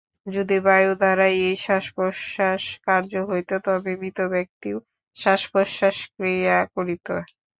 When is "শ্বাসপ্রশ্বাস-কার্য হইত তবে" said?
1.63-3.91